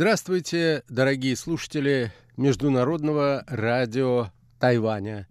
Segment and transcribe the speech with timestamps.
[0.00, 5.28] Здравствуйте, дорогие слушатели Международного радио Тайваня.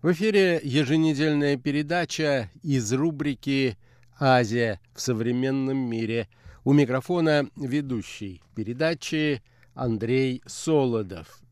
[0.00, 3.76] В эфире еженедельная передача из рубрики
[4.18, 6.30] «Азия в современном мире».
[6.64, 9.42] У микрофона ведущий передачи
[9.74, 11.42] Андрей Солодов.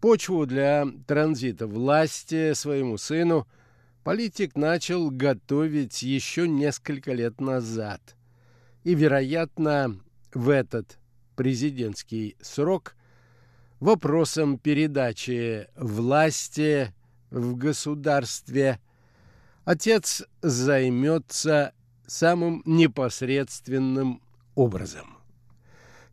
[0.00, 3.46] Почву для транзита власти своему сыну
[4.04, 8.16] политик начал готовить еще несколько лет назад.
[8.84, 9.98] И, вероятно,
[10.32, 10.98] в этот
[11.34, 12.94] президентский срок
[13.80, 16.94] вопросом передачи власти
[17.30, 18.78] в государстве
[19.64, 21.72] отец займется
[22.06, 24.22] самым непосредственным
[24.54, 25.16] образом.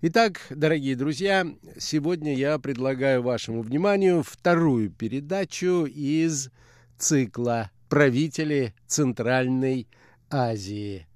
[0.01, 6.49] Итак, дорогие друзья, сегодня я предлагаю вашему вниманию вторую передачу из
[6.97, 9.87] цикла «Правители Центральной
[10.29, 11.07] Азии».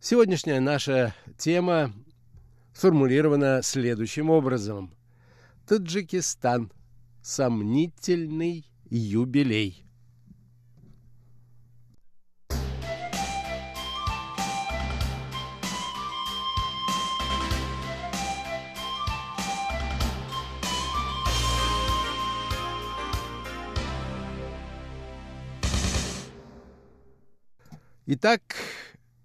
[0.00, 1.92] Сегодняшняя наша тема
[2.72, 4.94] сформулирована следующим образом.
[5.66, 6.72] Таджикистан.
[7.22, 9.83] Сомнительный юбилей.
[28.06, 28.42] Итак,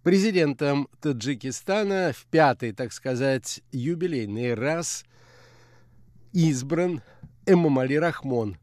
[0.03, 5.03] президентом Таджикистана в пятый, так сказать, юбилейный раз
[6.31, 7.01] избран
[7.45, 8.57] Эмомали Рахмон.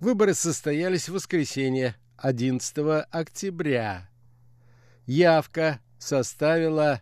[0.00, 4.10] Выборы состоялись в воскресенье 11 октября.
[5.06, 7.00] Явка составила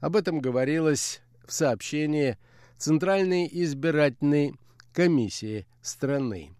[0.00, 2.36] Об этом говорилось в сообщении
[2.76, 4.54] Центральной избирательной
[4.92, 6.50] комиссии страны.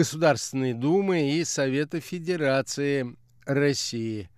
[0.00, 3.14] Государственной Думы и Совета Федерации
[3.44, 4.30] России.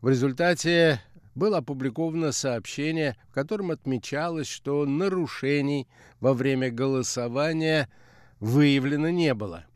[0.00, 1.00] В результате
[1.36, 5.86] было опубликовано сообщение, в котором отмечалось, что нарушений
[6.18, 7.88] во время голосования
[8.40, 9.66] выявлено не было.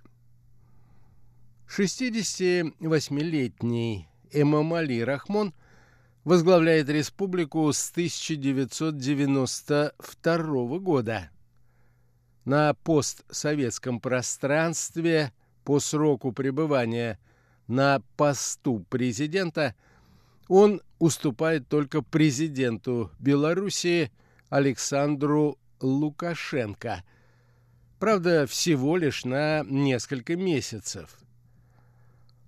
[1.68, 5.54] 68-летний Эмамали Рахмон
[6.24, 11.30] возглавляет республику с 1992 года.
[12.44, 15.32] На постсоветском пространстве
[15.64, 17.18] по сроку пребывания
[17.66, 19.74] на посту президента
[20.48, 24.10] он уступает только президенту Белоруссии
[24.48, 27.04] Александру Лукашенко.
[27.98, 31.18] Правда, всего лишь на несколько месяцев.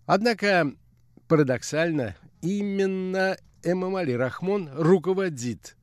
[0.07, 0.73] Однако,
[1.29, 5.77] парадоксально, именно Эмомали Рахмон руководит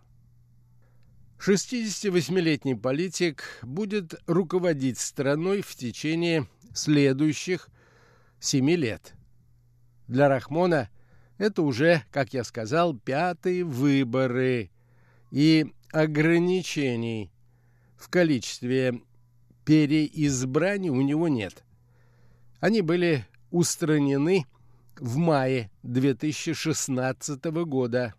[1.39, 7.69] 68-летний политик будет руководить страной в течение следующих
[8.39, 9.13] семи лет.
[10.07, 10.89] Для Рахмона
[11.37, 14.69] это уже, как я сказал, пятые выборы
[15.31, 17.31] и ограничений
[17.95, 19.01] в количестве
[19.63, 21.63] переизбраний у него нет.
[22.59, 24.45] Они были устранены
[24.99, 28.13] в мае 2016 года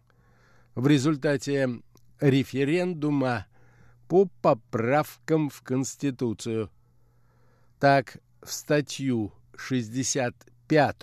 [0.75, 1.81] в результате
[2.21, 3.47] референдума
[4.09, 6.71] по поправкам в Конституцию.
[7.79, 10.97] Так, в статью 65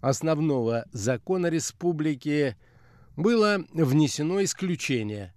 [0.00, 2.56] основного закона республики
[3.16, 5.34] было внесено исключение,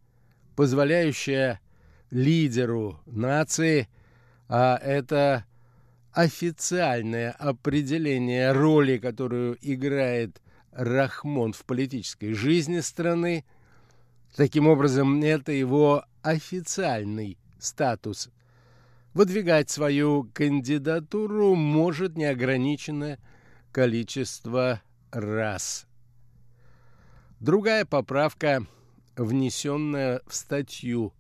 [0.56, 1.60] позволяющее
[2.12, 3.88] лидеру нации,
[4.48, 5.46] а это
[6.12, 10.42] официальное определение роли, которую играет
[10.72, 13.46] Рахмон в политической жизни страны.
[14.36, 18.30] Таким образом, это его официальный статус
[19.14, 23.20] выдвигать свою кандидатуру может неограниченное
[23.72, 24.82] количество
[25.12, 25.88] раз.
[27.40, 28.66] Другая поправка,
[29.16, 31.14] внесенная в статью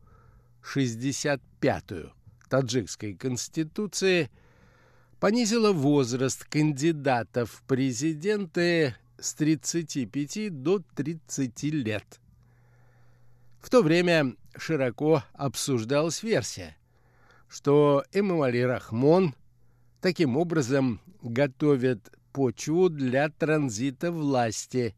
[0.61, 1.83] 65
[2.49, 4.29] таджикской конституции,
[5.19, 12.19] понизила возраст кандидатов в президенты с 35 до 30 лет.
[13.59, 16.77] В то время широко обсуждалась версия,
[17.49, 19.35] что Эмомали Рахмон
[20.01, 24.95] таким образом готовит почву для транзита власти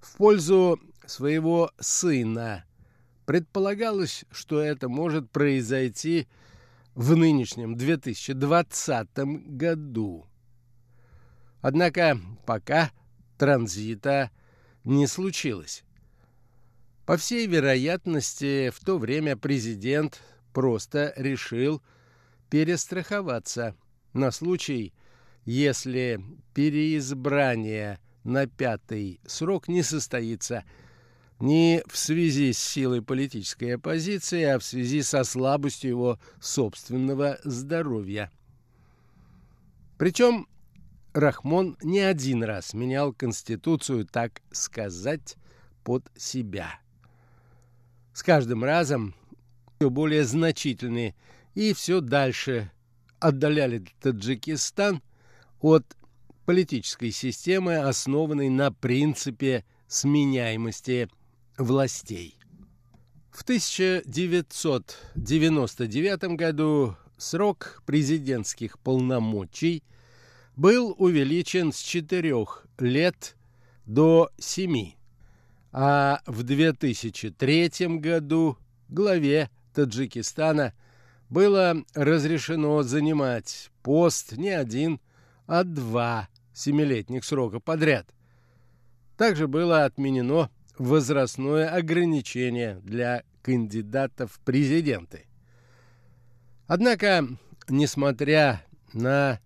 [0.00, 2.64] в пользу своего сына.
[3.26, 6.45] Предполагалось, что это может произойти в
[7.14, 9.08] нынешнем 2020
[9.46, 10.26] году.
[11.60, 12.90] Однако пока
[13.36, 14.30] транзита
[14.84, 15.84] не случилось.
[17.04, 20.20] По всей вероятности, в то время президент
[20.52, 21.82] просто решил
[22.50, 23.76] перестраховаться
[24.12, 24.94] на случай,
[25.44, 26.20] если
[26.54, 30.64] переизбрание на пятый срок не состоится
[31.38, 38.30] не в связи с силой политической оппозиции, а в связи со слабостью его собственного здоровья.
[39.98, 40.46] Причем
[41.12, 45.36] Рахмон не один раз менял Конституцию, так сказать,
[45.82, 46.78] под себя.
[48.12, 49.14] С каждым разом
[49.78, 51.14] все более значительные
[51.54, 52.70] и все дальше
[53.18, 55.02] отдаляли Таджикистан
[55.60, 55.84] от
[56.44, 61.08] политической системы, основанной на принципе сменяемости
[61.58, 62.38] властей.
[63.30, 69.82] В 1999 году срок президентских полномочий
[70.56, 72.46] был увеличен с 4
[72.78, 73.36] лет
[73.84, 74.92] до 7,
[75.72, 78.56] а в 2003 году
[78.88, 80.72] главе Таджикистана
[81.28, 85.00] было разрешено занимать пост не один,
[85.46, 88.08] а два семилетних срока подряд.
[89.18, 95.26] Также было отменено возрастное ограничение для кандидатов в президенты.
[96.66, 97.26] Однако,
[97.68, 99.40] несмотря на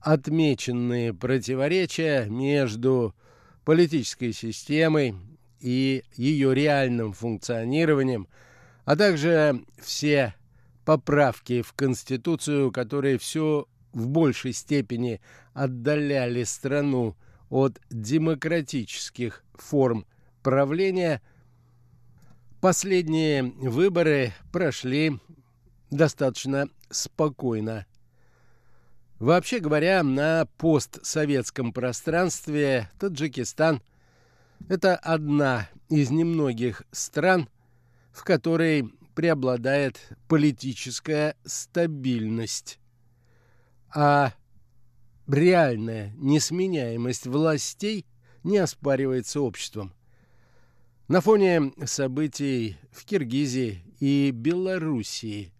[0.00, 3.14] отмеченные противоречия между
[3.64, 5.14] политической системой
[5.60, 8.28] и ее реальным функционированием,
[8.84, 10.34] а также все
[10.84, 15.20] поправки в Конституцию, которые все в большей степени
[15.52, 17.16] отдаляли страну
[17.50, 20.06] от демократических форм
[20.42, 21.22] правления,
[22.60, 25.18] последние выборы прошли
[25.90, 27.86] достаточно спокойно.
[29.18, 33.80] Вообще говоря, на постсоветском пространстве Таджикистан–
[34.68, 37.48] это одна из немногих стран,
[38.12, 42.78] в которой преобладает политическая стабильность,
[43.94, 44.32] а
[45.28, 48.06] реальная несменяемость властей
[48.42, 49.92] не оспаривается обществом.
[51.12, 55.52] На фоне событий в Киргизии и Белоруссии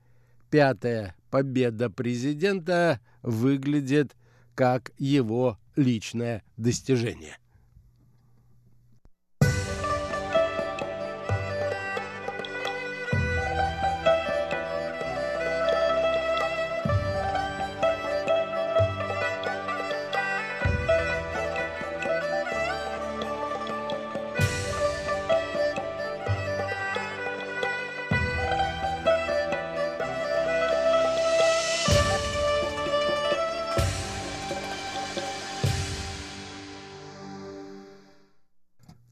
[0.48, 4.16] пятая победа президента выглядит
[4.54, 7.36] как его личное достижение.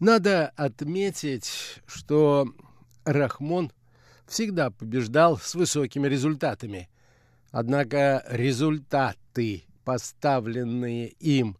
[0.00, 2.52] Надо отметить, что
[3.04, 3.71] Рахмон
[4.26, 6.88] всегда побеждал с высокими результатами.
[7.50, 11.59] Однако результаты, поставленные им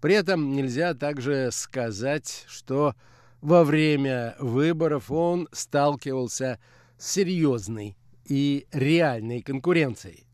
[0.00, 2.94] При этом нельзя также сказать, что
[3.40, 6.60] во время выборов он сталкивался
[6.96, 10.28] с серьезной и реальной конкуренцией.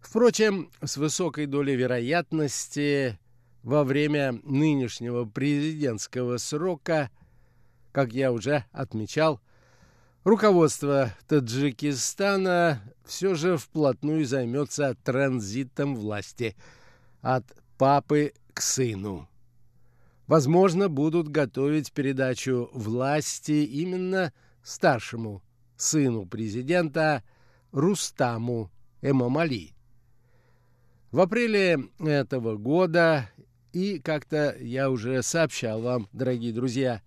[0.00, 3.20] Впрочем, с высокой долей вероятности
[3.62, 7.10] во время нынешнего президентского срока,
[7.92, 9.40] как я уже отмечал,
[10.24, 16.56] руководство Таджикистана все же вплотную займется транзитом власти
[17.20, 17.44] от
[17.78, 19.28] папы к сыну.
[20.26, 25.42] Возможно, будут готовить передачу власти именно старшему
[25.76, 27.22] сыну президента
[27.72, 28.70] Рустаму
[29.02, 29.74] Эмамали.
[31.10, 33.28] В апреле этого года
[33.72, 37.02] и как-то я уже сообщал вам, дорогие друзья,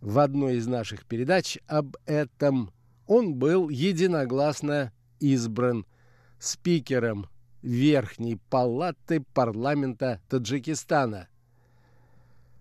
[0.00, 2.70] в одной из наших передач об этом.
[3.06, 5.86] Он был единогласно избран
[6.38, 7.26] спикером
[7.62, 11.28] Верхней палаты парламента Таджикистана.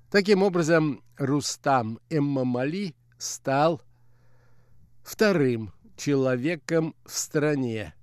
[0.10, 3.82] Таким образом, Рустам Эммамали стал
[5.04, 7.94] вторым человеком в стране.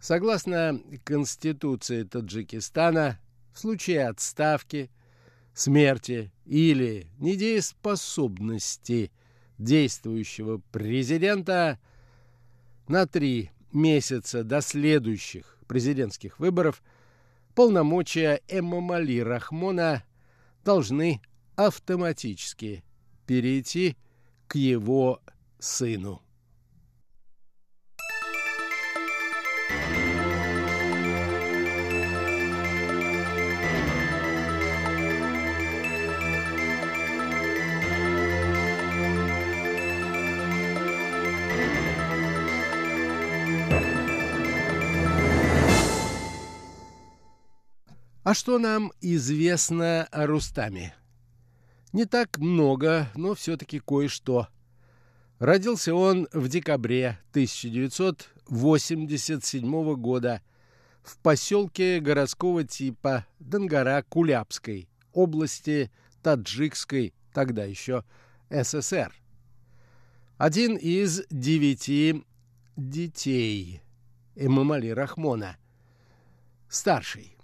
[0.00, 3.18] Согласно Конституции Таджикистана,
[3.52, 4.90] в случае отставки,
[5.54, 9.10] смерти или недееспособности
[9.58, 11.78] действующего президента
[12.88, 16.82] на три месяца до следующих президентских выборов
[17.54, 20.04] полномочия Эмамали Рахмона
[20.64, 21.20] должны
[21.56, 22.84] автоматически
[23.26, 23.96] перейти
[24.46, 25.20] к его
[25.58, 26.22] сыну.
[48.32, 50.94] А что нам известно о Рустаме?
[51.92, 54.48] Не так много, но все-таки кое-что.
[55.38, 60.40] Родился он в декабре 1987 года
[61.02, 68.02] в поселке городского типа Донгора-Кулябской, области Таджикской, тогда еще
[68.48, 69.12] СССР.
[70.38, 72.24] Один из девяти
[72.78, 73.82] детей
[74.36, 75.58] Эмамали Рахмона,
[76.70, 77.36] старший.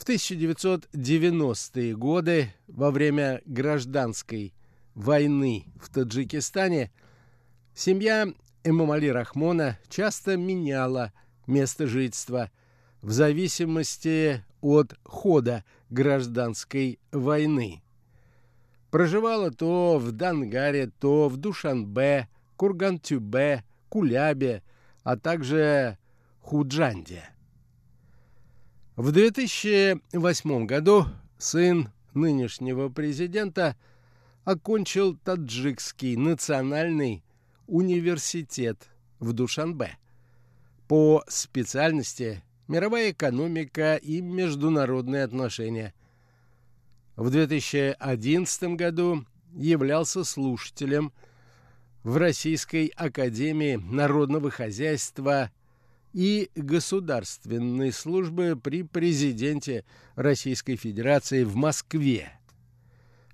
[0.00, 4.54] В 1990-е годы, во время гражданской
[4.94, 6.90] войны в Таджикистане,
[7.74, 8.32] семья
[8.64, 11.12] Эмомали Рахмона часто меняла
[11.46, 12.50] место жительства
[13.02, 17.82] в зависимости от хода гражданской войны.
[18.90, 24.62] Проживала то в Дангаре, то в Душанбе, Кургантюбе, Кулябе,
[25.02, 25.98] а также
[26.40, 27.29] Худжанде.
[29.00, 31.06] В 2008 году
[31.38, 33.74] сын нынешнего президента
[34.44, 37.24] окончил Таджикский национальный
[37.66, 39.96] университет в Душанбе
[40.86, 45.94] по специальности мировая экономика и международные отношения.
[47.16, 51.10] В 2011 году являлся слушателем
[52.02, 55.50] в Российской академии народного хозяйства
[56.12, 59.84] и государственной службы при президенте
[60.16, 62.32] Российской Федерации в Москве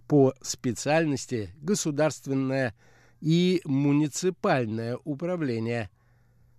[0.07, 2.75] по специальности государственное
[3.21, 5.91] и муниципальное управление,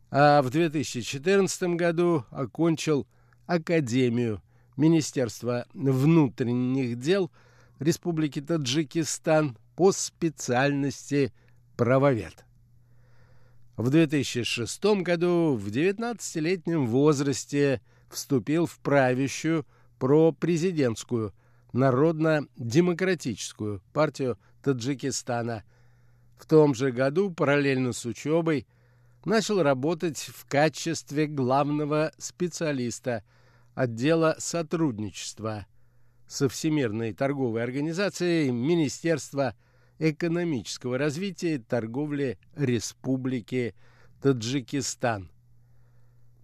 [0.10, 3.08] а в 2014 году окончил
[3.46, 4.42] Академию
[4.76, 7.32] Министерства внутренних дел
[7.80, 11.32] Республики Таджикистан по специальности
[11.76, 12.47] правовед.
[13.78, 17.80] В 2006 году в 19-летнем возрасте
[18.10, 19.68] вступил в правящую
[20.00, 21.32] пропрезидентскую
[21.74, 25.64] Народно-демократическую партию Таджикистана.
[26.40, 28.66] В том же году, параллельно с учебой,
[29.26, 33.24] начал работать в качестве главного специалиста
[33.76, 35.68] отдела сотрудничества
[36.28, 39.54] со Всемирной торговой организацией Министерства
[40.00, 43.76] экономического развития и торговли Республики
[44.22, 45.30] Таджикистан.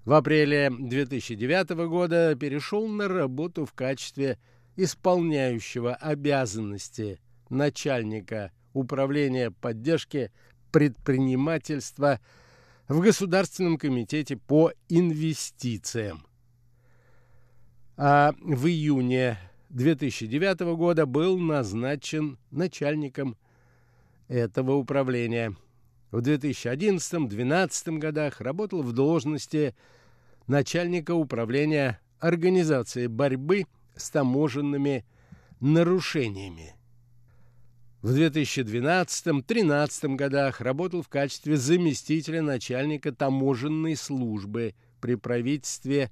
[0.06, 4.38] В апреле 2009 года перешел на работу в качестве
[4.76, 10.32] исполняющего обязанности начальника управления поддержки
[10.72, 12.20] предпринимательства
[12.88, 16.26] в Государственном комитете по инвестициям.
[17.96, 19.38] А в июне
[19.70, 23.38] 2009 года был назначен начальником
[24.28, 25.56] этого управления.
[26.12, 29.76] В 2011-2012 годах работал в должности
[30.48, 35.06] начальника управления организации борьбы с таможенными
[35.60, 36.76] нарушениями.
[38.02, 46.12] В 2012-2013 годах работал в качестве заместителя начальника таможенной службы при правительстве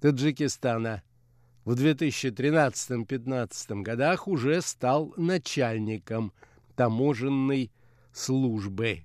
[0.00, 1.02] Таджикистана–
[1.64, 6.32] в 2013-2015 годах уже стал начальником
[6.76, 7.70] таможенной
[8.12, 9.04] службы.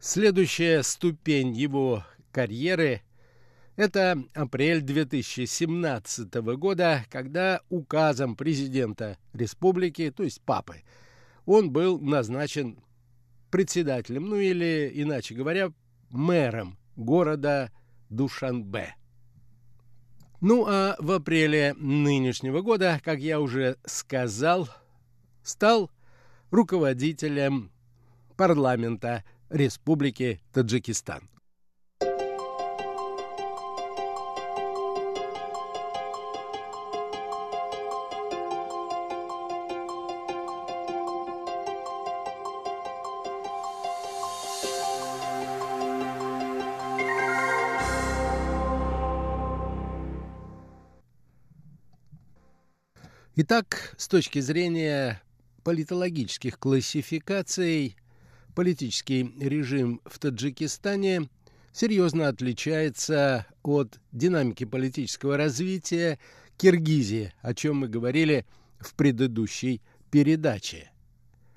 [0.00, 3.02] Следующая ступень его карьеры–
[3.76, 10.82] это апрель 2017 года, когда указом президента республики, то есть папы,
[11.44, 12.78] он был назначен
[13.50, 15.72] председателем, ну или, иначе говоря,
[16.10, 17.72] мэром города
[18.10, 18.94] Душанбе.
[20.40, 24.68] Ну а в апреле нынешнего года, как я уже сказал,
[25.42, 25.90] стал
[26.54, 27.72] руководителем
[28.36, 31.28] парламента Республики Таджикистан.
[53.36, 55.20] Итак, с точки зрения
[55.64, 57.96] политологических классификаций,
[58.54, 61.28] политический режим в Таджикистане
[61.72, 66.20] серьезно отличается от динамики политического развития
[66.56, 68.46] Киргизии, о чем мы говорили
[68.78, 70.92] в предыдущей передаче.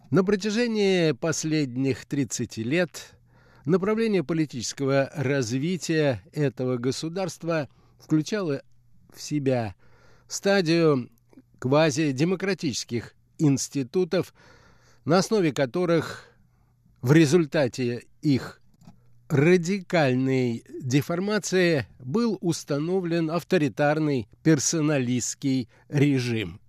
[0.09, 3.13] На протяжении последних 30 лет
[3.65, 7.67] направление политического развития этого государства
[7.99, 8.63] включало
[9.13, 9.75] в себя
[10.27, 11.09] стадию
[11.59, 14.33] квазидемократических институтов,
[15.05, 16.25] на основе которых
[17.01, 18.61] в результате их
[19.29, 26.61] радикальной деформации был установлен авторитарный персоналистский режим.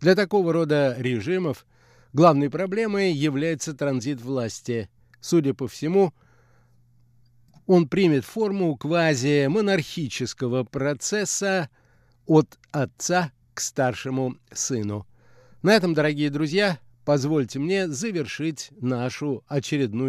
[0.00, 1.66] Для такого рода режимов
[2.12, 4.88] главной проблемой является транзит власти.
[5.20, 6.14] Судя по всему,
[7.66, 11.68] он примет форму квази-монархического процесса
[12.26, 15.06] от отца к старшему сыну.
[15.66, 20.04] На этом, дорогие друзья, позвольте мне завершить нашу очередную